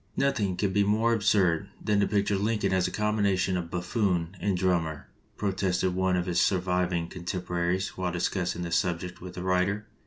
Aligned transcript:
"Nothing 0.17 0.57
can 0.57 0.73
be 0.73 0.83
more 0.83 1.13
absurd 1.13 1.69
than 1.79 1.99
to 1.99 2.07
picture 2.07 2.35
Lincoln 2.35 2.73
as 2.73 2.87
a 2.87 2.91
combination 2.91 3.55
of 3.55 3.69
buffoon 3.69 4.35
and 4.39 4.57
drum 4.57 4.85
mer," 4.85 5.05
protested 5.37 5.93
one 5.93 6.15
of 6.17 6.25
his 6.25 6.41
surviving 6.41 7.07
contem 7.07 7.45
poraries 7.45 7.89
while 7.89 8.11
discussing 8.11 8.63
this 8.63 8.77
subject 8.77 9.21
with 9.21 9.35
the 9.35 9.43
writer. 9.43 9.85